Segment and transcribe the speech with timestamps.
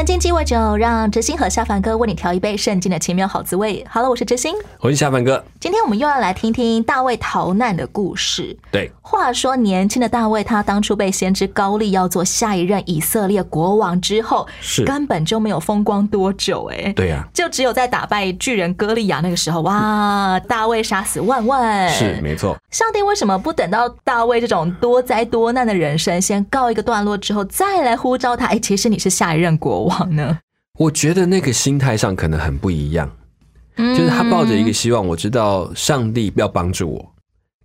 [0.00, 3.84] 圣经鸡尾酒，让知心和下凡哥为你调一杯圣经的奇妙好滋味。
[3.90, 5.44] Hello，我是知心，我是下凡哥。
[5.60, 8.56] 今天我们又要来听听大卫逃难的故事。
[8.72, 22.56] 对，话说年轻的大卫，他当初被先知高利要做下一任以色列国王之后，是根本就没有风光多久，哎，对呀、就只有在打败巨人歌利亚那个时候，哇， 大卫杀死万万，是没错。
[22.70, 28.46] 上帝为什么不等到大卫这种多灾多难的人生先告一个段落之后，再来呼召他？
[28.46, 30.38] 哎，其实你是下一任国王呢？
[30.78, 33.10] 我觉得那个心态上可能很不一样，
[33.76, 37.14] 就是他抱着一个希望，我知道上帝要帮助我，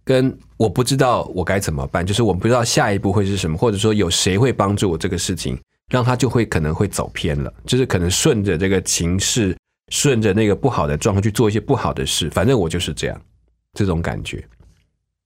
[0.03, 5.57] 跟我不知道我该怎么办，就是我不知道下一步会是什么，或者说有谁会帮助我这个事情，
[5.89, 9.55] 让他就会可能会走偏了，就是可能顺着这个情势，
[9.89, 13.21] 顺着那个不好的状况去做一些不好的事，反正我就是这样，
[13.73, 14.43] 这种感觉。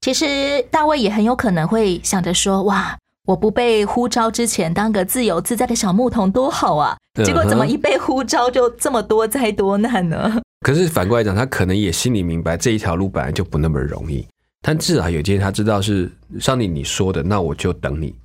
[0.02, 2.98] 其实大卫也很有可能会想着说：“哇，
[3.30, 10.42] 我不被呼召之前当个自由自在的小牧童多好啊！”结果怎么一被呼召就这么多灾多难呢？
[10.62, 14.26] 可是反过来讲，他可能也心里明白这一条路本来就不那么容易，
[14.64, 18.16] 但至少有一天他知道是上帝你说的，那我就等你。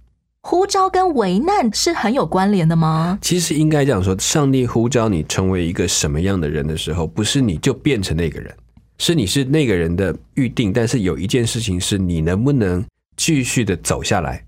[0.40, 3.18] 呼召跟危难是很有关联的吗？
[3.20, 8.54] 其实应该这样说，上帝呼召你成为一个什么样的人的时候，不是你就变成那个人，
[8.96, 10.72] 是你是那个人的预定。
[10.72, 12.82] 但是有一件事情是你能不能
[13.18, 14.44] 继续的走下来，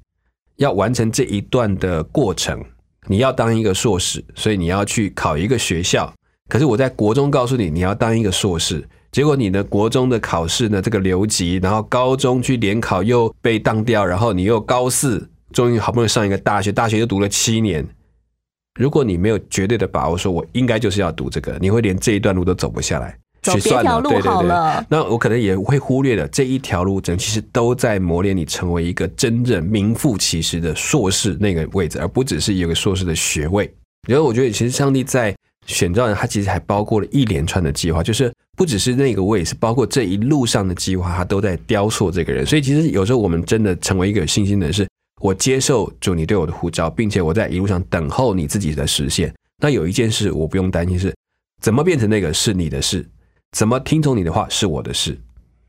[0.57, 2.63] 要完成这一段的过程。
[3.09, 6.13] 你要当一个硕士，所以你要去考一个学校。
[6.49, 17.87] 可是我在国中告诉你，你要当一个硕士，结果你的国中的考试呢，这个留级，然后高中去联考又被当掉，然后你又高四，终于好不容易上一个大学，大学又读了七年。
[18.79, 23.17] 如果你没有绝对的把握，说我应该就是要读这个，你会连这一段路都走不下来，
[23.55, 24.87] 去算别条路对对对。
[24.89, 33.73] 那我可能也会忽略了这一条路，整其实都在磨练你成为一个真正名副其实的硕士那个位置，而不只是有个硕士的学位。
[34.09, 35.35] 然后我觉得，其实上帝在
[35.67, 42.47] 选召人，他其实还包括了一连串的计划，就是不只是那个位，置包括这一路上的计划，他都在雕塑这个人。
[42.47, 44.87] 所以，其实有时候我们真的成为一个有信心的人，是
[45.21, 49.35] 我接受主你对我的呼召，并且我在一路上等候你自己的实现。
[49.59, 51.13] 那有一件事我不用担心是，
[51.61, 53.05] 怎么变成那个是你的事，
[53.57, 55.19] 怎么听从你的话是我的事。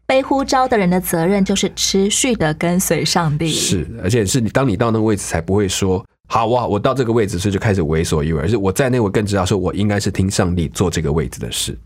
[0.06, 3.48] 被呼召的人的责任就是持续的跟随上帝。
[3.48, 11.78] 是，而且是你当你到那个位置，才不会说好哇，我到这个位置，所以就开始为所欲为，而是我在那我更知道说我应该是听上帝做这个位置的事。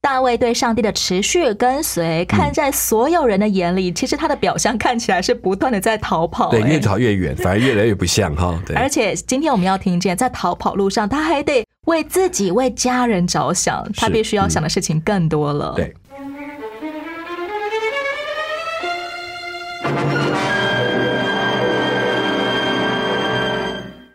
[0.00, 8.62] 大卫对上帝的持续跟随，看在所有人的眼里，其实他的表象看起来是不断的在逃跑、对，哎越逃越远，反而越来越不像哈。
[8.64, 15.72] 对，而且今天我们要听见，在逃跑路上，他还得为自己、为家人着想，他必须要想的事情更多了。
[15.74, 15.96] 对，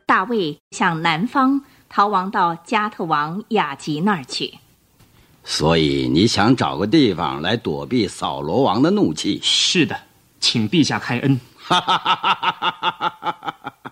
[0.06, 4.54] 大卫向南方逃亡到加特王雅吉那儿去。
[5.44, 9.40] 所以你想找个地方来躲避扫罗王的怒气？
[9.42, 10.00] 是的，
[10.40, 11.40] 请陛下开恩。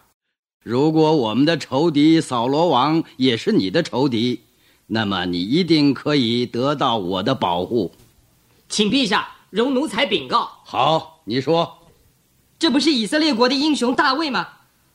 [0.64, 4.42] 如果我们的仇敌扫罗王也是你的仇敌，
[4.86, 7.92] 那么你一定可以得到我的保护。
[8.70, 11.80] 请陛下容奴才禀告，好，你说，
[12.60, 14.48] 这不是以色列国的英雄大卫吗？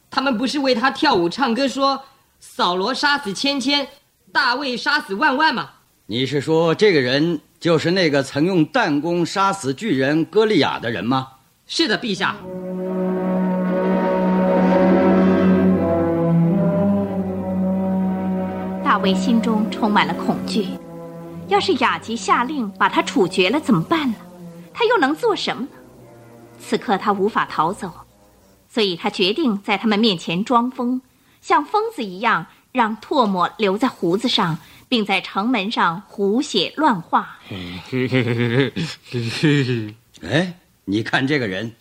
[0.09, 2.01] 他们不是为他跳舞唱歌说
[2.39, 3.89] 扫罗杀死千千，
[4.31, 5.71] 大卫杀死万万吗？
[6.07, 11.27] 你是说这个人就是那个曾用弹弓杀死巨人歌利亚的人吗？
[11.67, 12.37] 是的，陛下。
[18.97, 20.69] 大卫心中充满了恐惧。
[21.49, 24.17] 要是雅吉下令把他处决了，怎么办呢？
[24.73, 25.69] 他又能做什么呢？
[26.59, 27.93] 此刻他无法逃走，
[28.71, 31.03] 所以他决定在他们面前装疯，
[31.43, 34.59] 像疯子一样，让唾沫留在胡子上，
[34.89, 37.39] 并在城门上胡写乱画。
[40.23, 40.55] 哎，
[40.87, 41.73] 你看这个人，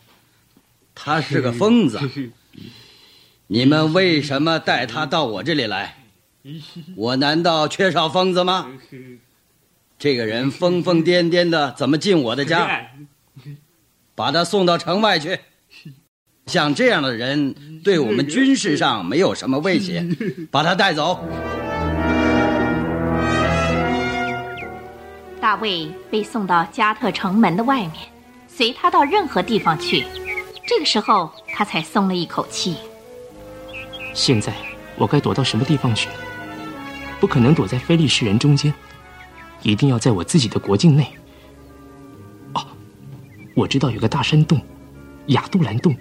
[0.94, 1.98] 他是个疯子。
[3.48, 5.96] 你们为什么带他到我这里来？
[6.96, 8.68] 我难道缺少疯子吗？
[9.98, 12.88] 这个人疯疯癫癫的怎么进我的家？
[14.16, 15.40] 把他送到城外去。
[16.48, 20.06] 像这样的人对我们军事上没有什么威胁。
[20.52, 21.20] 把他带走。
[25.42, 27.94] 大卫被送到加特城门的外面
[28.48, 30.06] 随他到任何地方去。
[30.68, 32.76] 这个时候他才松了一口气。
[34.14, 34.54] 现在
[34.98, 36.08] 我该躲到什么地方去？
[37.26, 38.72] 不可能躲在非利士人中间，
[39.64, 41.12] 一定要在我自己的国境内。
[42.54, 42.64] 哦，
[43.56, 44.62] 我知道有个大山洞，
[45.30, 45.98] 亚杜兰洞，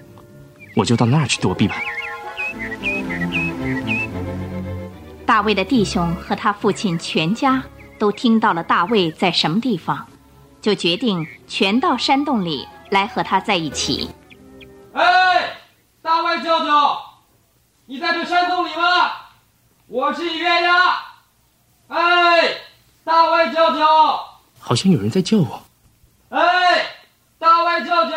[0.77, 1.77] 我就到那儿去躲避吧。
[5.25, 7.65] 大卫的弟兄和他父亲全家
[7.99, 10.07] 都听到了大卫在什么地方，
[10.61, 14.11] 就决定全到山洞里来和他在一起。
[14.93, 15.57] 哎，
[16.03, 16.67] 大卫舅舅，
[17.87, 19.11] 你在这山洞里吗？
[19.87, 21.04] 我是月牙。
[21.89, 22.61] 哎，
[23.05, 23.85] 大卫舅舅，
[24.59, 25.63] 好像有人在叫我。
[26.31, 26.87] 哎，
[27.39, 28.17] 大卫舅舅，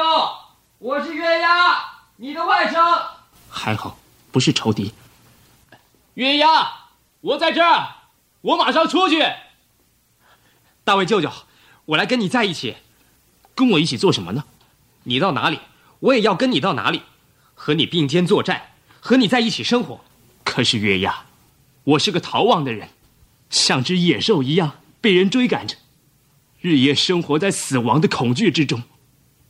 [0.77, 1.75] 我是月牙，
[2.15, 3.01] 你的外甥。
[3.49, 3.97] 还好
[4.31, 4.93] 不是仇敌。
[6.13, 6.47] 月牙，
[7.21, 7.95] 我在这儿，
[8.41, 9.25] 我马上出去。
[10.83, 11.29] 大卫舅舅，
[11.85, 12.77] 我来跟你在一起，
[13.53, 14.45] 跟我一起做什么呢？
[15.03, 15.59] 你到哪里，
[15.99, 17.03] 我也要跟你到哪里，
[17.53, 18.71] 和你并肩作战，
[19.01, 19.99] 和你在一起生活。
[20.45, 21.25] 可是月牙，
[21.83, 22.89] 我是个逃亡的人，
[23.49, 25.75] 像只野兽一样被人追赶着，
[26.61, 28.83] 日夜生活在死亡的恐惧之中，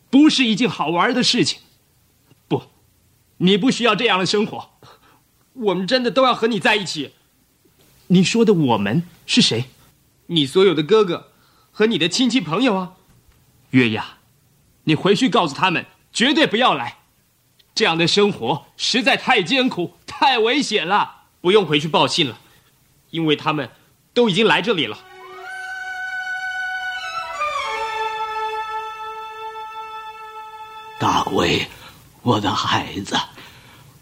[0.09, 1.61] 不是一件好玩的事情。
[2.47, 2.63] 不，
[3.37, 4.71] 你不需要这样的生活。
[5.53, 7.13] 我们真的都要和你在一起。
[8.07, 9.65] 你说的我们是谁？
[10.27, 11.31] 你所有的哥哥
[11.71, 12.93] 和你的亲戚朋友啊。
[13.71, 14.17] 月牙，
[14.83, 16.99] 你回去告诉他们，绝对不要来。
[17.75, 21.23] 这样的生活实在太艰苦、太危险了。
[21.41, 22.39] 不用回去报信了，
[23.09, 23.69] 因为他们
[24.17, 24.97] 都已经来这里了。
[30.97, 31.67] 大卫，
[32.23, 33.15] 我的孩子，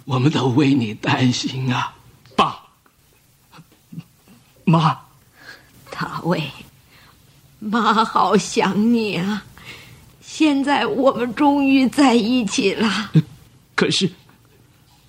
[0.05, 1.93] 我们都为你担心啊！
[2.33, 2.63] 爸
[4.63, 4.97] 妈，
[5.91, 6.49] 大卫，
[7.59, 9.43] 妈好想你啊！
[10.21, 13.11] 现在我们终于在一起了。
[13.75, 14.09] 可是，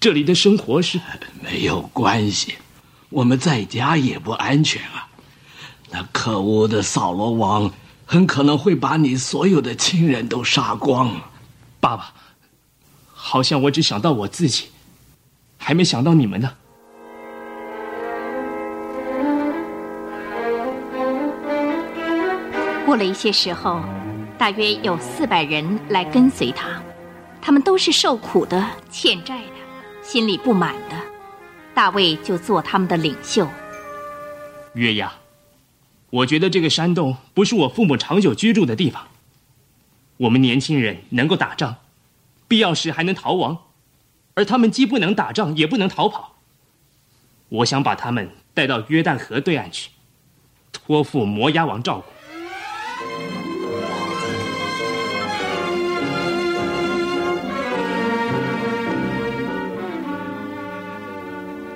[0.00, 1.00] 这里的生活是
[1.40, 2.56] 没有关系，
[3.08, 5.08] 我们在家也不安全啊！
[5.90, 7.70] 那可恶的扫罗王
[8.04, 11.10] 很可能会把你所有的亲人都杀光。
[11.78, 12.12] 爸爸，
[13.14, 14.66] 好像我只想到我自己，
[15.56, 16.52] 还没想到你们呢。
[22.84, 23.80] 过了一些时候，
[24.36, 26.82] 大约有四百人来跟随他，
[27.40, 29.52] 他们都是受苦的、欠债的、
[30.02, 31.05] 心里不满的。
[31.76, 33.46] 大卫就做他们的领袖。
[34.72, 35.12] 约押，
[36.08, 39.08] 我觉得这个山洞不是我父母长久居住的地方。
[40.16, 41.76] 我们年轻人能够打仗，
[42.48, 43.58] 必要时还能逃亡，
[44.32, 46.36] 而他们既不能打仗，也不能逃跑。
[47.50, 49.90] 我想把他们带到约旦河对岸去，
[50.72, 52.15] 托付摩押王照顾。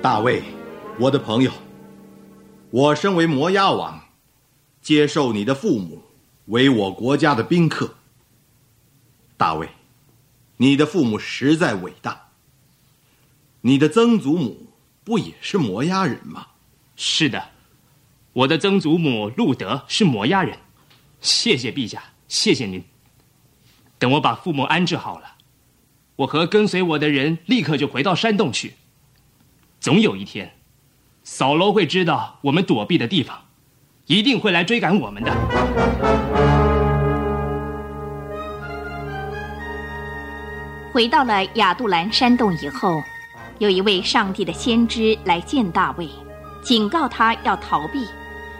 [0.01, 0.41] 大卫，
[0.97, 1.51] 我的朋友，
[2.71, 4.03] 我身为摩押王，
[4.81, 6.01] 接受你的父母
[6.45, 7.93] 为我国家的宾客。
[9.37, 9.69] 大卫，
[10.57, 12.29] 你的父母实在伟大。
[13.61, 14.65] 你的曾祖母
[15.03, 16.47] 不也是摩押人吗？
[16.95, 17.49] 是的，
[18.33, 20.57] 我的曾祖母路德是摩押人。
[21.19, 22.83] 谢谢陛下，谢谢您。
[23.99, 25.35] 等我把父母安置好了，
[26.15, 28.73] 我和跟随我的人立刻就回到山洞去。
[29.81, 30.51] 总有一天，
[31.23, 33.35] 扫罗会知道我们躲避的地方，
[34.05, 35.35] 一定会来追赶我们的。
[40.93, 43.01] 回到了亚杜兰山洞以后，
[43.57, 46.07] 有一位上帝的先知来见大卫，
[46.61, 48.05] 警告他要逃避，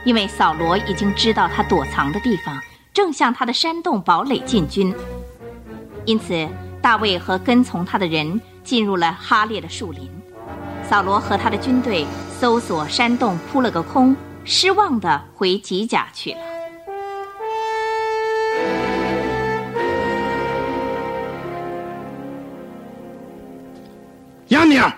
[0.04, 2.60] 因为扫罗已经知道他躲藏的地方，
[2.92, 4.92] 正向他的山洞堡垒进军。
[6.06, 6.50] 因此，
[6.82, 10.10] 大卫和跟从他的人进入了哈列的树林。
[10.92, 12.06] 扫罗和他的军队
[12.38, 16.40] 搜索山洞，扑了个空，失望的回吉甲去了。
[24.50, 24.92] 亚尼尔，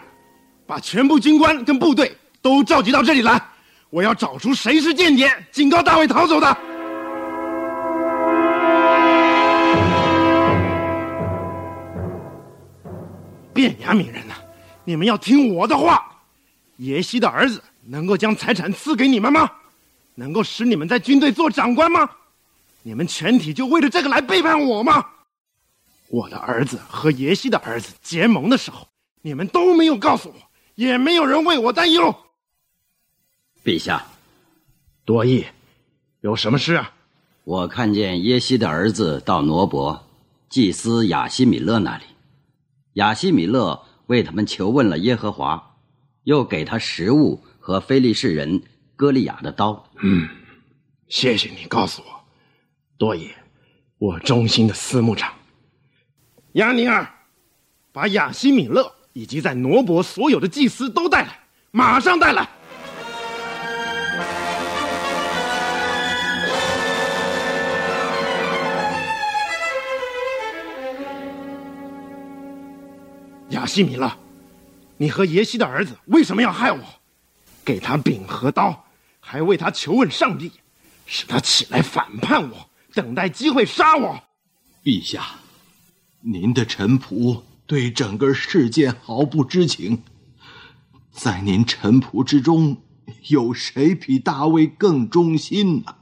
[0.65, 3.39] 把全部军官跟部队都召集到这里来，
[3.91, 6.57] 我要找出谁是间谍，警告大卫逃走的。
[13.53, 14.33] 变雅悯人呐，
[14.85, 16.09] 你们要听我的话。
[16.77, 19.49] 耶西的儿子能够将财产赐给你们吗？
[20.15, 22.09] 能够使你们在军队做长官吗？
[22.81, 25.05] 你们全体就为了这个来背叛我吗？
[26.09, 28.87] 我的儿子和耶西的儿子结盟的时候。
[29.25, 30.35] 你们都没有告诉我，
[30.75, 32.13] 也没有人为我担忧。
[33.63, 34.05] 陛下，
[35.05, 35.45] 多益，
[36.19, 36.91] 有什么事啊？
[37.45, 40.05] 我看见耶西的儿子到挪伯，
[40.49, 42.03] 祭司雅西米勒那里，
[42.93, 45.75] 雅西米勒为他们求问了耶和华，
[46.23, 48.61] 又给他食物和非利士人
[48.95, 49.89] 歌利亚的刀。
[50.01, 50.27] 嗯，
[51.07, 52.23] 谢谢你告诉我，
[52.97, 53.29] 多爷，
[53.97, 55.33] 我忠心的司牧长。
[56.53, 57.07] 亚尼尔，
[57.91, 61.39] 把亚西米勒以及在挪伯所有的祭司都带来，
[61.71, 62.47] 马上带来。
[73.63, 74.11] 亚西米勒，
[74.97, 76.83] 你和耶西的儿子为什么要害我？
[77.63, 78.87] 给他饼和刀，
[79.21, 80.51] 还为他求问上帝，
[81.05, 84.21] 使他起来反叛我，等待机会杀我。
[84.83, 85.39] 陛下，
[86.19, 90.03] 您的臣仆对整个事件毫不知情。
[91.09, 92.75] 在您臣仆之中，
[93.29, 95.95] 有谁比大卫更忠心呢？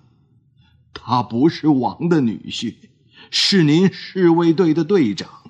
[0.96, 2.74] 他不是王的女婿，
[3.30, 5.41] 是您侍卫队的队长。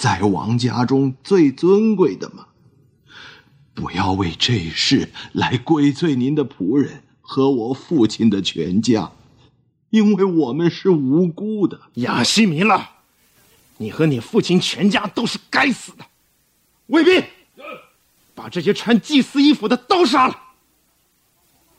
[0.00, 2.46] 在王家中最尊贵的吗？
[3.74, 9.12] 不要为这事来归罪您的仆人和我父亲的全家，
[9.90, 11.78] 因为我们是无辜的。
[11.96, 12.82] 亚西米勒，
[13.76, 16.06] 你和你父亲全家都是该死的！
[16.86, 17.22] 卫兵，
[18.34, 20.42] 把这些穿祭司衣服的都杀了！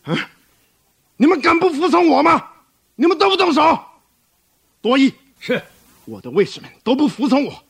[0.03, 0.15] 嗯，
[1.17, 2.49] 你们敢不服从我吗？
[2.95, 3.83] 你们动不动手？
[4.79, 5.59] 多伊是，
[6.05, 7.63] 我的卫士们都不服从我。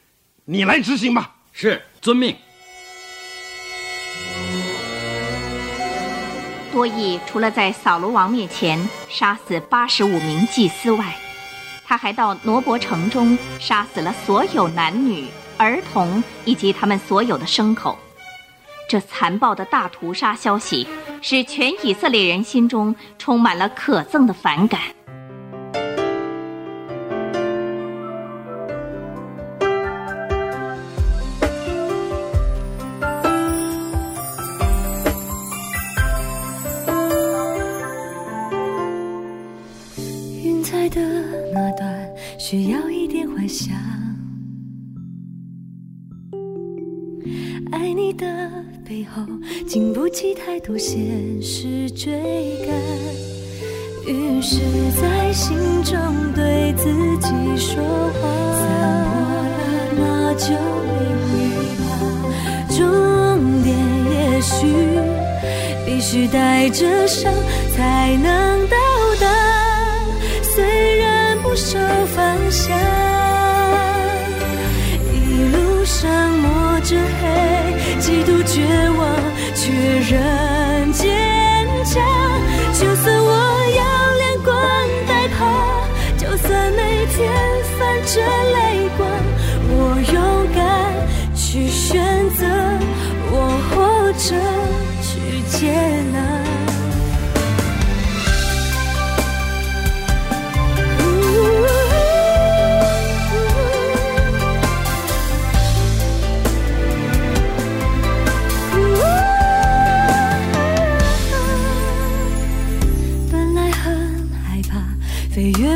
[0.45, 1.36] 你来执行吧。
[1.51, 2.36] 是，遵命。
[6.71, 11.15] 多益除了在扫罗王面前杀死八十五名祭司外，
[11.86, 18.00] 他还到挪伯城中杀死了所有男女、儿童以及他们所有的牲口。
[18.89, 20.88] 这残暴的大屠杀消息，
[21.21, 24.81] 使全以色列人心中充满了可憎的反感。
[43.48, 43.75] 想，
[47.71, 48.25] 爱你的
[48.86, 49.21] 背后
[49.67, 52.13] 经不起太多现实追
[52.65, 52.75] 赶，
[54.07, 54.60] 于是，
[55.01, 55.98] 在心中
[56.33, 56.86] 对自
[57.19, 58.21] 己说话：
[58.57, 58.69] 散
[59.95, 60.48] 播了，那就
[61.00, 61.01] 淋
[61.36, 61.41] 雨
[61.81, 61.89] 吧。
[62.69, 62.79] 终
[63.63, 63.69] 点
[64.12, 64.55] 也许
[65.86, 67.33] 必须带着伤
[67.75, 68.75] 才能到
[69.19, 69.25] 达，
[70.43, 71.12] 虽然。
[71.43, 71.77] 不受
[72.15, 72.77] 方向，
[76.01, 78.65] 上摸着黑，极度绝
[78.98, 79.08] 望，
[79.53, 81.05] 却仍坚
[81.86, 82.01] 强。
[82.74, 83.29] 就算我
[83.77, 83.84] 要
[84.17, 84.51] 连滚
[85.08, 85.38] 带爬，
[86.17, 87.31] 就算每天
[87.77, 89.08] 泛着泪光，
[89.70, 89.72] 我
[90.12, 90.17] 勇
[90.55, 90.60] 敢
[91.36, 92.48] 去选择，
[93.29, 93.36] 我
[93.70, 94.34] 活着
[95.03, 95.12] 去
[95.55, 95.62] 接
[96.12, 96.31] 纳。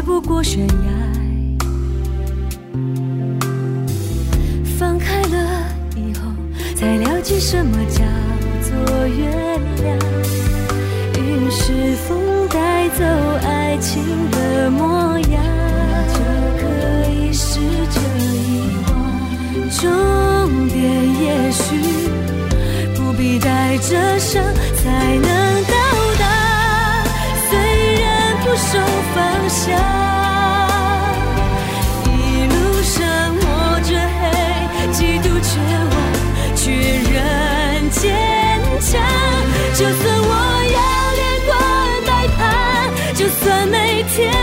[0.05, 0.73] 不过悬崖，
[4.77, 6.21] 放开了以后，
[6.75, 8.03] 才了解什么叫
[8.61, 9.97] 做原谅。
[11.19, 13.03] 于是风带走
[13.43, 15.41] 爱情的模样，
[16.13, 16.19] 就
[16.61, 16.63] 可
[17.09, 17.59] 以试
[17.89, 18.93] 着遗忘。
[19.71, 20.77] 终点
[21.21, 21.63] 也许
[22.95, 24.43] 不必带着伤
[24.75, 25.34] 才能
[29.13, 29.15] 方
[29.49, 29.63] 向，
[32.05, 32.13] 一
[32.47, 32.93] 路上
[33.35, 33.43] 摸
[33.81, 33.89] 着
[34.19, 34.23] 黑，
[34.91, 35.49] 几度绝
[35.91, 35.93] 望，
[36.55, 37.15] 却仍
[37.91, 38.03] 坚
[38.81, 38.91] 强。
[39.73, 40.33] 就算我
[40.75, 40.77] 要
[41.19, 41.49] 连滚
[42.05, 42.39] 带爬，
[43.13, 44.34] 就算每天。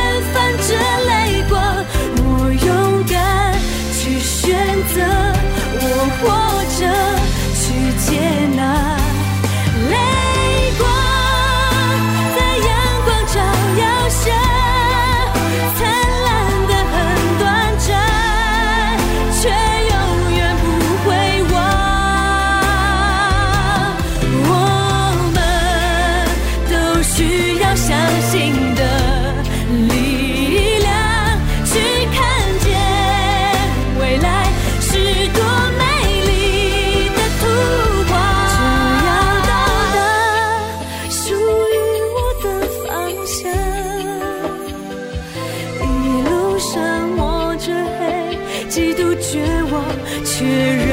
[50.33, 50.92] 确认。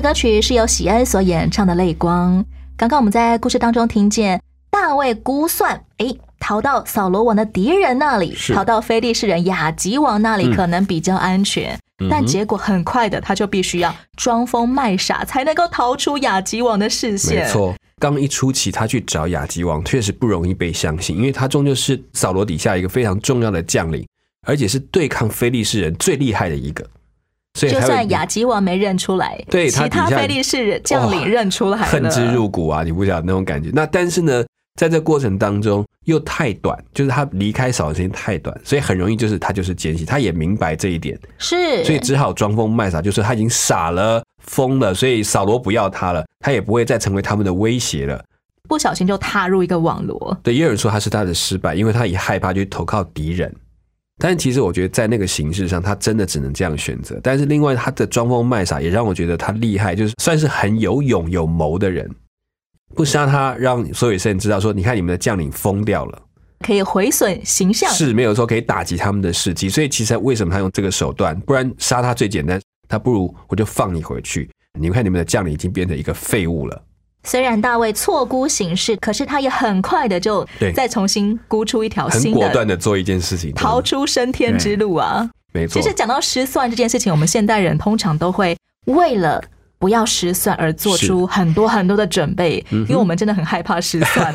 [0.00, 2.40] 的歌曲是由喜恩所演唱的《泪光》。
[2.74, 4.40] 刚刚我们在故事当中听见
[4.70, 11.78] 大卫估算，诶，逃到扫罗王的敌人那里，逃到非利士人雅吉王那里嗯可能比较安全。
[12.02, 17.44] 嗯但结果很快的，他就必须要装疯卖傻，才能够逃出雅吉王的视线。
[17.44, 24.06] 没，错，刚一初期他去找雅吉王，确实不容易被相信，因为他终究是扫罗底下一个非常重要的将领，
[24.46, 26.88] 而且是对抗非利士人最厉害的一个，
[27.54, 32.82] 所以就算雅吉王没认出来，对他其他底下非利士将领认出来了，恨之入骨啊！
[32.82, 33.70] 你不晓得那种感觉。
[33.72, 34.44] 那但是呢，
[34.76, 48.24] 在这过程当中又太短，就是他离开扫的时间太短，所以很容易就是他就是奸细，他也明白这一点，是，所以只好装疯卖傻，就是他已经傻了、疯了，所以扫罗不要他了，他也不会再成为他们的威胁了。
[48.68, 50.38] 不小心就踏入一个网罗。
[50.44, 53.52] 对，也有人说他是他的失败，因为他一害怕就投靠敌人。
[54.20, 57.18] 但是其实我觉得在那个形式上，他真的只能这样选择。
[57.22, 62.08] 但是另外他的装疯卖傻也让我觉得他厉害，就是算是很有勇有谋的人。
[62.94, 66.22] 不杀他，让所有人知道说，你看你们的将领疯掉了，
[66.58, 69.68] 可以毁损形象，是没有说可以打击他们的士气。
[69.68, 71.38] 所以其实为什么他用这个手段？
[71.40, 74.50] 不然杀他最简单，他不如我就放你回去。
[74.78, 76.82] 你们看你们的将领已经变成一个废物了。
[77.22, 85.28] 虽然大卫错估形势，可是他也很快的就对再重新估出一条新的果断的做一件事情，逃出升天之路啊！
[85.52, 85.88] 没错其。
[85.88, 88.56] 实讲到失算这件事情，我们现代人通常都会
[88.86, 89.42] 为了
[89.80, 94.32] 不要失算而做出很多很多的准备，嗯因为我们真的很害怕失算。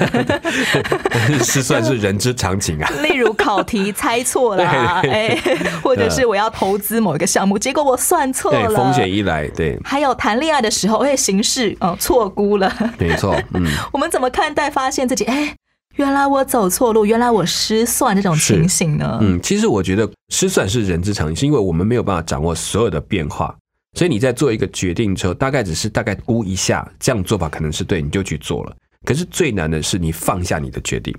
[1.45, 2.89] 失算是人之常情啊。
[3.08, 5.12] 例如考题猜错啦，对。
[5.12, 5.39] 哎，
[5.84, 15.55] 或者是我要投资某一个项目，结果我算错对，了，风险一来，对，还有谈恋爱的时候，哎，形势嗯错估了，没错，嗯， 我们怎么看待发现自己哎，
[15.97, 19.19] 原来我走错路，原来我失算这种情形呢？
[19.21, 23.55] 嗯，其实我觉得失算是人之常情，是因为我们没有办法掌握所有的变化，
[23.95, 28.75] 所以你在做一个决定之后，大概只是大概估一下，这样做法可能是对，你就去做了。
[29.05, 31.15] 可是最难的是你放下你的决定，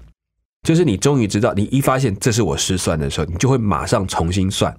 [0.62, 4.76] 就是你终于知道，你一发现这是我失算的时候，你就会马上重新算，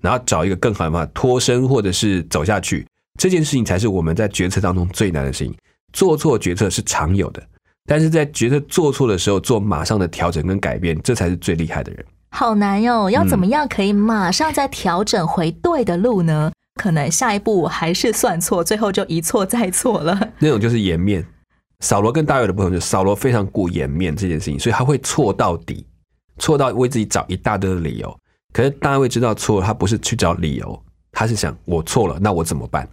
[0.00, 2.86] 然后找一个更好的办法脱身或者是走下去。
[3.18, 5.54] 这件事情才是我们在决策当中最难的事情。
[5.92, 7.42] 做错决策是常有的，
[7.84, 12.04] 但是在决策做错的时候做马上的调整跟改变，这才是最厉害的人。
[12.30, 16.52] 好难哟、要怎么样可以马上再调整回对的路呢？
[16.74, 20.32] 可能下一步还是算错，最后就一错再错了。
[20.38, 21.24] 那种就是颜面。
[21.80, 25.86] 扫罗跟大卫的不同，就是扫罗非常顾颜面这件事情，所以他会错到底，
[26.38, 28.14] 错到为自己找一大堆的理由。
[28.52, 32.86] 可是大卫知道错了，他不是去找理由，他是想我错了，那我怎么办？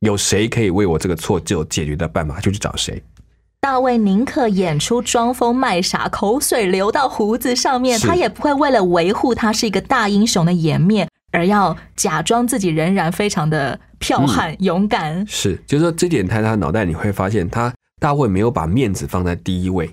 [0.00, 3.02] 有谁可以为我这个错就有解决的办法，就去找谁。
[3.60, 15.26] 大卫宁可演出装疯卖傻，口水流到胡子上面，他也不会为了维护他是一个大英雄的颜面，而要假装自己仍然非常的剽悍、勇敢。
[15.26, 19.90] 是，就是说这点他他脑袋你会发现，他大卫没有把面子放在第一位。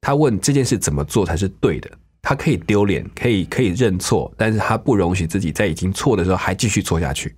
[0.00, 1.90] 他问这件事怎么做才是对的，
[2.22, 7.34] 他可以丢脸，可以可以认错，但是他不容许自己在已经错的时候还继续错下去，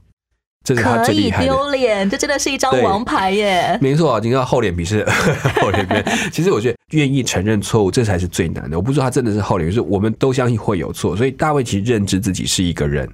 [0.62, 1.46] 这是他可以最厉害的。
[1.46, 3.79] 丢脸，这真的是一张王牌耶！
[3.81, 5.03] 没错，你知道厚脸皮是
[5.62, 5.94] 厚脸皮。
[6.31, 8.76] 其实我觉得愿意承认错误，这才是最难的。
[8.76, 11.16] 我不是说他真的是厚脸皮，是我们都相信会有错。
[11.16, 13.09] 所以大卫其实认知自己是一个人，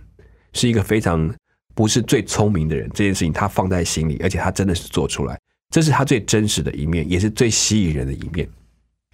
[0.56, 1.32] 是一个非常
[1.74, 2.90] 不是最聪明的人。
[2.94, 5.38] 这件事情他放在心里，而且他真的是做出来，
[5.70, 8.48] 这是他最真实的一面，也是最吸引人的一面。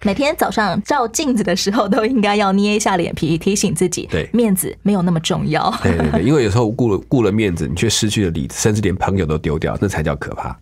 [0.05, 5.73] 每天早上照镜子的时候，都应该要捏一下脸皮，提醒自己，对面子没有那么重要。
[5.81, 10.57] 对对对，因为有时候顾了顾了面子，你却失去了理智，甚至连朋友都丢掉，那才叫可怕。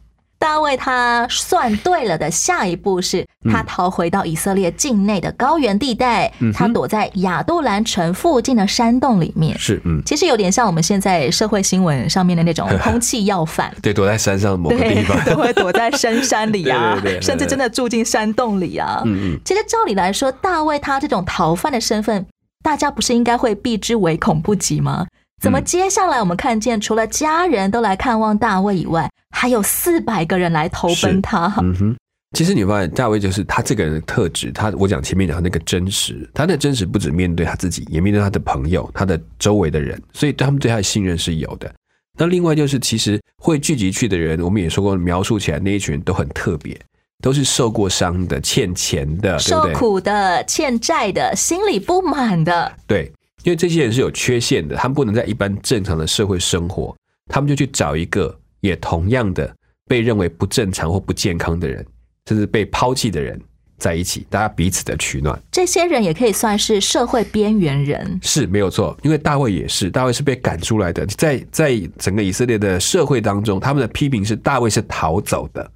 [0.52, 9.58] 大卫他算对了的下一步是，他逃回到以色列境内的高原地带，嗯他躲在亚杜兰城附近的山洞里面。
[9.58, 13.74] 是，嗯，其实有点像我们现在社会新闻上面的那种通气要犯。
[13.82, 19.02] 对，躲在山上某个地方，，都会躲在深山里啊， 对对对对甚至真的住进山洞里啊。
[19.06, 22.26] 嗯嗯，其实照理来说，大卫他这种逃犯的身份，
[22.62, 25.08] 大家不是应该会避之唯恐不及吗？
[25.42, 31.48] 怎么接下来我们看见，除了家人都来看望大卫以外，还有四百个人来投奔他？
[31.62, 31.98] 嗯哼，
[32.38, 41.74] 其实你发现大卫就是他这个人的特质，他我讲前面讲他那个真实，他的真实不止面对他自己，也面对他的朋友、他的周围的人，所以他们对他的信任是有的。
[42.20, 46.80] 那另外就是，其实会聚集去的人，我们也说过，描述起来那一群人都很特别，
[47.24, 49.68] 都是受过伤的、欠钱的、受？
[49.74, 53.12] 苦的、欠债的、心里不满的，对，
[53.44, 56.96] 因为这些人是有缺陷的，他们不能在一般正常的社会生活，
[57.28, 59.54] 他们就去找一个也同样的
[59.88, 61.86] 被认为不正常或不健康的人，
[62.28, 63.40] 甚至被抛弃的人
[63.78, 65.42] 在一起，大家彼此的取暖。
[65.52, 68.20] 这些人也可以算是社会边缘人。
[68.22, 75.72] 是没有错，因为大卫也是，大卫是被赶出来的，在在整个以色列的社会当中，他们的批评是大卫是逃走的，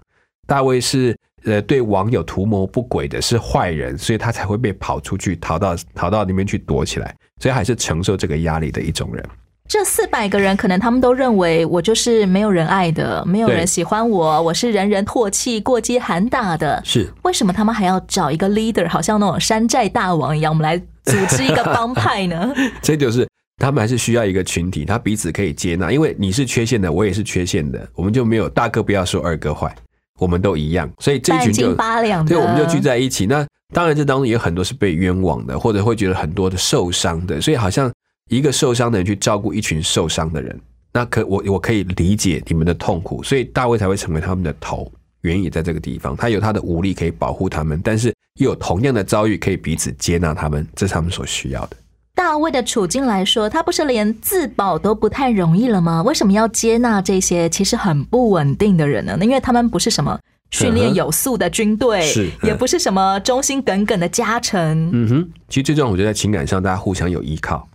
[0.46, 9.24] 大卫是呃对网友图谋不轨的，是坏人，所以他才会被跑出去，逃到逃到那边去躲起来，所以还是承受这个压力的一种人。
[9.68, 16.80] 这四百个人，可能他们都认为我就是没有人爱的，没有人喜欢我，我是人人唾弃、过街喊打的。
[16.86, 22.54] 是为什么他们还要找一个 leader，好像那种山寨大王一样，我们来组织一个帮派呢？
[22.80, 29.76] 这就是他们还是需要一个群体，他彼此可以接纳，因为你是缺陷的，我也是缺陷的，我们就没有大哥不要说二哥坏，
[30.20, 33.26] 我们都一样，所以这一群八两的对，我们就聚在一起。
[33.26, 33.44] 那
[33.76, 37.92] 当然，这当中也有很多是被冤枉的，或者会觉得很多的受伤的，所以好像
[38.30, 40.58] 一个受伤的人去照顾一群受伤的人，
[40.94, 44.90] 那可我我可以理解你们的痛苦，所以大卫才会成为他们的头。
[45.24, 51.76] 原因也在这个地方，他有他的武力可以保护他们，但是又有同样的遭遇可以彼此接纳他们，这是他们所需要的。
[52.16, 56.02] 大卫的处境来说，他不是连自保都不太容易了吗？
[56.02, 59.18] 为什么要接纳这些其实很不稳定的人呢？
[59.20, 60.18] 因为他们不是什么
[60.52, 64.90] 训练有素的军队，是也不是什么忠心耿耿的家臣。
[64.94, 67.68] 嗯哼，其实最重要，我觉得在情感上大家互相有依靠，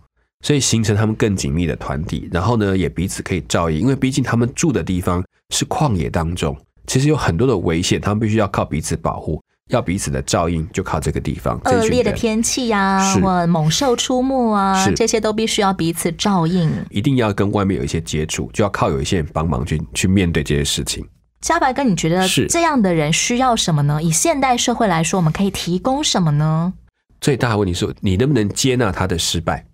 [0.43, 2.27] 所以形成他们更紧密的团体。
[2.31, 6.57] 然后呢，也彼此可以照应，因为毕竟他们住的地方是旷野当中，
[6.87, 11.59] 其实有很多的危险，他们必须要靠彼此保护，要彼此的照应，就靠这个地方。
[11.63, 16.71] 这恶劣的天气呀、是或猛兽出没啊，是这些都必须要彼此照应。
[16.89, 21.05] 一定要跟外面有一些接触，就要靠有一些人帮忙去去面对这些事情。
[21.41, 24.01] 嘉白哥，你觉得是这样的人需要什么呢？
[24.01, 26.71] 以现代社会来说，我们可以提供什么呢？
[27.19, 29.65] 最大的问题是你能不能接纳他的失败，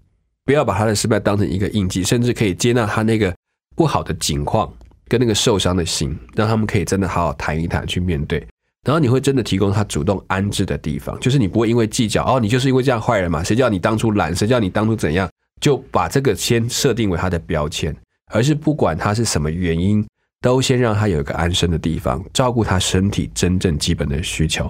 [0.46, 3.36] 不要把他的失败当成一个印记，甚至可以接纳他那个
[3.76, 4.72] 不好的境况
[5.10, 8.46] 跟那个受伤的心，让他们可以真的好好谈一谈，去面对。
[8.86, 17.94] 然后你会真的提供他主动安置的地方，就是你不会因为计较哦，你就是因为这样坏人嘛，谁叫你当初懒，谁叫你当初怎样，就把这个先设定为他的标签，
[18.32, 20.06] 而是不管他是什么原因，
[20.42, 24.70] 都先让他有一个安身的地方，照顾他身体真正基本的需求，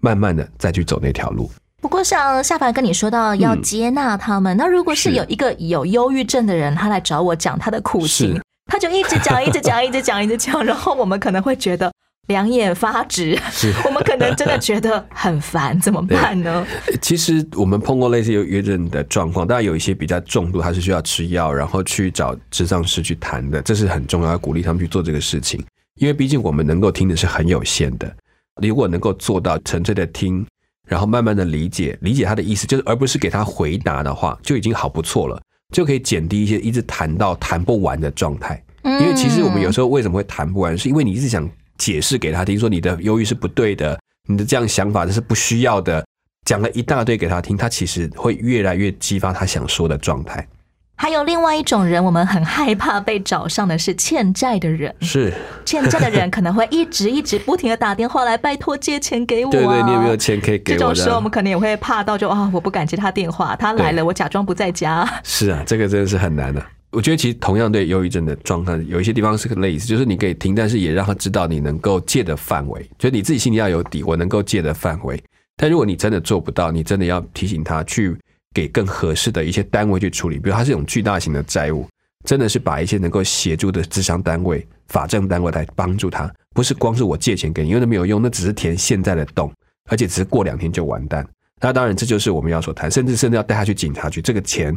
[0.00, 1.50] 慢慢的再去走那条路。
[1.80, 5.16] 不过，像夏凡跟你说到要接纳他们，那如果是是。
[5.16, 11.90] 有一个有忧郁症的人，他来找我讲他的苦情，他就一直讲，一直讲，一直讲，一直讲，然后我们可能会觉得
[12.30, 13.36] 两眼发直，
[13.84, 16.64] 我们可能真的觉得很烦，怎么办呢？
[16.86, 25.60] 呃其实我们碰过类似有忧郁症的状况，当然有一些比较重度，他是需要吃药，然后去找智障师去谈的，这是很重要，要鼓励他们去做这个事情。
[26.00, 28.14] 因为毕竟我们能够听的是很有限的，
[28.62, 30.46] 如果能够做到纯粹的听，
[30.88, 35.42] 然后慢慢的理解，理解他的意思，就是而不是给他回答的话，就已经好不错了，
[35.74, 38.62] 就可以减低一些一直谈到谈不完的状态。
[38.82, 41.46] 因为其实我们有时候为什么会谈不完，是因为你一直想
[41.80, 46.04] 解释给他听，说你的忧郁是不对的，你的这样想法这是不需要的，
[46.44, 50.46] 讲了一大堆给他听，他其实会越来越激发他想说的状态。
[50.94, 54.94] 还有另外一种人，我们很害怕被找上的是欠债的人。
[55.00, 55.32] 是，
[55.64, 59.52] 欠债的人可能会一直一直不停的打电话来拜托借钱给我、啊。
[59.52, 61.20] 对对，你有没有钱可以给我这种时候，我？
[61.22, 65.08] 们可能也会怕到就啊，我不敢接他电话，他来了，我假装不在家。
[65.24, 75.22] 是啊，这个真的是很难的、我觉得其实同样对忧郁症的状态，有一些地方是个类似，就是你可以停，但是也让他知道你能够借的范围，就是你自己心里要有底，我能够借的范围。
[75.56, 78.16] 但如果你真的做不到，你真的要提醒他去
[78.52, 81.86] 给更合适的一些单位去处理，比如他是一种巨大型的债务，
[82.24, 89.52] 真的是把一些能够协助的智商单位、法政单位来帮助他，不是光是我借钱给你，因为那没有用，那只是填现在的洞，
[89.88, 91.24] 而且只是过两天就完蛋。
[91.60, 94.76] 那当然，这就是我们要所谈，甚至甚至要带他去警察局，这个钱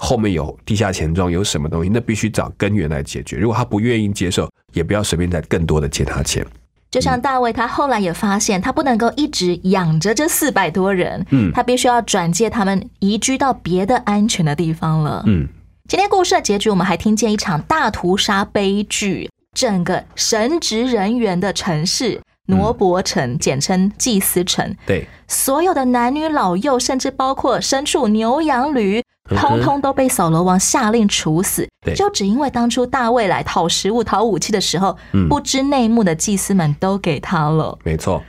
[0.00, 3.36] 后面有地下钱庄，有什么东西，那必须找根源来解决。
[3.36, 6.46] 如果他不愿意接受，也不要随便再更多的借他钱。
[6.90, 15.22] 就像大卫，他后来也发现，他不能够一直养着这四百多人，嗯他必须要转借他们移居到别的安全的地方了。
[15.26, 15.46] 嗯，
[15.88, 24.74] 今天故事的结局，我们还听见一场大屠杀悲剧，整个神职人员的城市挪伯城，简称祭司城。
[24.86, 29.02] 对，所有的男女老幼，甚至包括牲畜、牛羊驴，
[29.36, 31.68] 通通都被扫罗王下令处死。
[31.84, 37.78] 对就只因为当初大卫来讨食物、讨武器的时候，嗯不知内幕的祭司们都给他了。
[37.84, 38.22] 没错。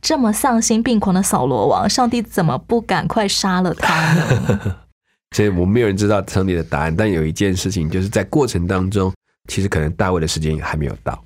[0.00, 4.76] 这么丧心病狂的扫罗王，上帝怎么不赶快杀了他呢？
[5.34, 9.12] 所以我们没有人知道上帝的答案，但有一件事情就是在过程当中，
[9.48, 11.20] 其实可能大卫的时间也还没有到，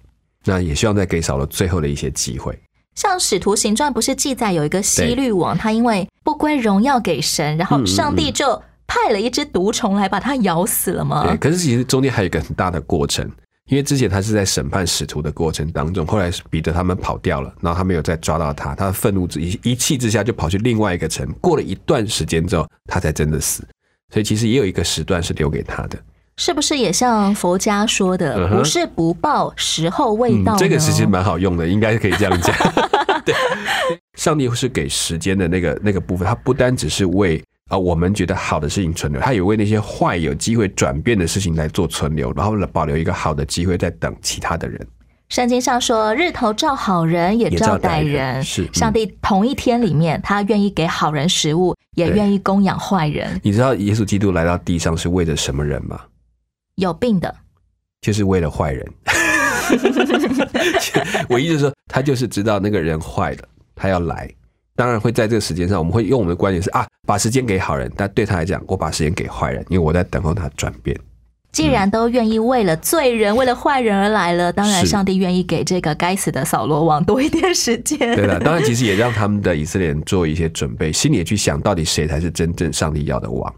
[0.45, 2.59] 那也希望再给少了最后的一些机会。
[2.95, 11.25] 像《使徒行传》不是记载有一个西律王，他因为不归荣耀给神，然后上帝就派了一只毒虫来把他咬死了吗？
[11.27, 13.25] 对，可是其实中间还有一个很大的过程，
[13.69, 23.63] 因为之前他是在审判使徒的过程当中，后来彼得他们跑掉了，然后他没有再抓到他，他的愤怒之一一气之下就跑去另外一个城，过了一段时间之后，他才真的死。
[24.13, 25.99] 所以其实也有一个时段是留给他的。
[26.39, 32.55] 是不是也像佛家说的，嗯哼不是不报，时候未到、呢这个其实蛮好用的，应该是可以这样讲。
[33.27, 33.35] 对，
[34.17, 44.81] 上帝是给时间的那个那个部分，他不单只是为啊、我们觉得好的事情存留，他也为那些坏有机会转变的事情来做存留，然后保留一个好的机会在等其他的人。
[45.29, 48.13] 圣经上说，日头照好人也照照歹歹人。
[48.13, 53.39] 人是嗯上帝同一天里面，他愿意给好人食物，也对愿意供养坏人。
[53.43, 56.01] 你知道耶稣基督来到地上是为了什么人吗？
[56.79, 57.35] 有病的，
[58.01, 58.87] 就是为了坏人。
[61.29, 63.39] 我意思是说，他就是知道那个人坏了，
[63.75, 64.31] 他要来。
[64.77, 70.97] 当然会在这个时间上，我们会用我们的观点是啊，把时间给好人，但对他来讲，我把时间给坏人，因为我在等候他转变。
[71.51, 77.99] 既然都愿意为了罪人、为了坏人而来了，当然上帝愿意给这个该死的扫罗王多一点时间。
[78.15, 83.53] 对的，当然其实也让他们的以色列人做一些准备，心里也去想到底谁才是真正上帝要的王。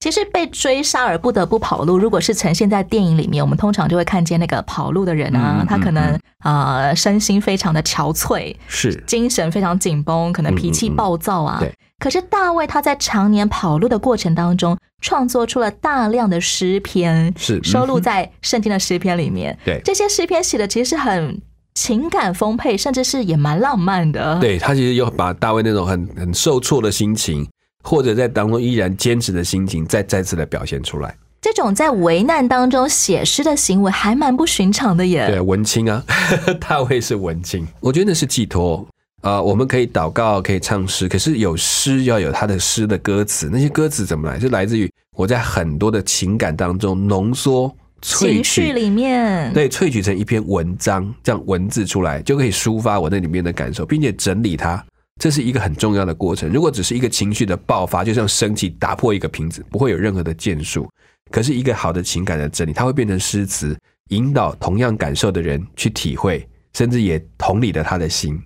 [0.00, 11.62] 其实被追杀而不得不跑路，如果是呈现在电影里面，我们通常就会看见那个跑路的人啊，嗯他可能啊、呃身心非常的憔悴，是精神非常紧绷，可能脾气暴躁啊。
[11.98, 19.58] 可是大卫他在常年跑路的过程当中，创作出了大量的诗篇，是收录在圣经的诗篇里面。
[19.64, 21.42] 对这些诗篇写的其实是很
[21.74, 24.38] 情感丰沛，甚至是也蛮浪漫的。
[24.40, 27.44] 对他其实又把大卫那种很很受挫的心情，
[27.88, 31.16] 或者在当中依然坚持的心情，再再次的表现出来。
[31.40, 35.26] 这种在危难当中写诗的行为还蛮不寻常的耶。
[35.26, 36.04] 对，文青啊，
[36.60, 38.86] 大卫是文青，我觉得那是寄托。
[39.20, 44.38] 啊、我们可以祷告，可以唱诗，可是有诗要有他的诗的歌词，那些歌词怎么来？
[44.38, 47.68] 是来自于我在很多的情感当中浓缩、
[48.00, 54.82] 萃情绪取，里面，对，萃取成一篇文章，这样文字出来就可以抒发我那里面的感受，并且整理它，
[55.18, 56.48] 这是一个很重要的过程。
[56.50, 60.88] 如果只是一个情绪的爆发，就像生气打破一个瓶子，不会有任何的建树。
[61.30, 63.76] 可是一个好的情感的整理，它会变成诗词，
[64.10, 68.40] 引导同样感受的人去体会，甚至也同理了他的心。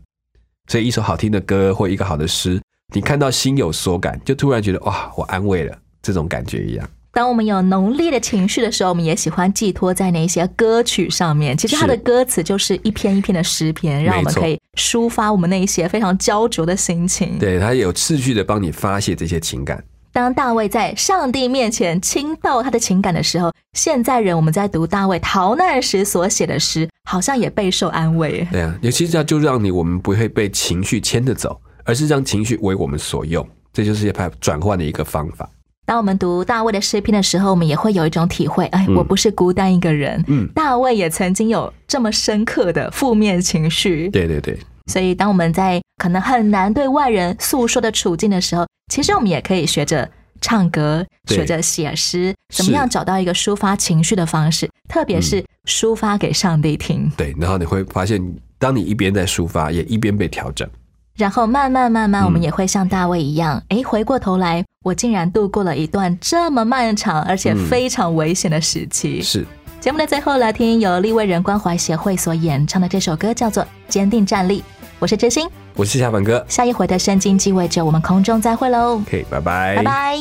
[0.69, 2.61] 所以一首好听的歌或一个好的诗，
[2.95, 6.89] 你看到心有所感，就突然觉得哇，我安慰了，这种感觉一样。
[7.15, 11.55] 当我们有浓烈的情绪的时候，我们也喜欢寄托在那些歌曲上面。
[11.55, 17.39] 其实它的歌词就是一篇一篇的诗篇，让我们可以抒发我们那一些非常焦灼的心情。
[17.39, 19.85] 对，它有次序的帮你发泄这些情感。
[20.11, 28.47] 当大卫在上帝面前倾倒他的情感的时候，现在人我们在读大卫逃难时所写的诗，好像也备受安慰。
[28.51, 35.47] 对啊，尤其是要就让你我们不会被情绪牵着走，而是让情绪为我们所用，这就是一派转换的一个方法。
[35.85, 40.23] 当我们读大卫的诗篇的时候，我们也会有一种体会：哎，嗯我不是孤单一个人。
[40.29, 44.09] 嗯，大卫也曾经有这么深刻的负面情绪。
[44.11, 50.09] 对对对，所以，当我们在可能很难对外人诉说的处境的时候，其实我们也可以学着
[50.41, 57.11] 唱歌，学着写诗，怎么样找到一个抒发情绪的方式，特别是抒发给上帝听。
[57.17, 58.23] 对，然后你会发现，
[58.57, 60.69] 当你一边在抒发，也一边被调整。
[61.17, 62.25] 然后慢慢慢慢，嗯。
[62.25, 69.23] 我们也会像大卫一样，哎、回过头来，我竟然度过了一段这么漫长而且嗯非常危险的时期。
[69.23, 69.47] 是，
[69.81, 74.61] 节目的最后来听由立位人关怀协会所演唱的这首歌，叫做《坚定站立》。
[74.99, 76.45] 我是知心，我是夏凡哥。
[76.49, 80.17] 下一回的圣经鸡尾酒，我们空中再会喽，，OK，拜拜，拜拜。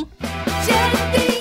[0.66, 0.76] 坚
[1.14, 1.41] 定